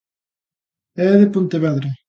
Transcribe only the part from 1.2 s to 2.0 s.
de Pontevedra.